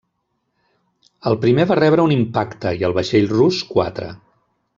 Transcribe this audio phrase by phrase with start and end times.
[1.31, 4.11] El primer va rebre un impacte i el vaixell rus quatre.